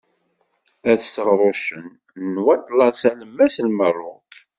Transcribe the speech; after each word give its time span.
At 0.91 1.01
Seɣrucen 1.13 1.85
n 2.31 2.33
Waṭlas 2.43 3.01
Alemmas 3.11 3.55
n 3.65 3.67
Merruk. 3.77 4.31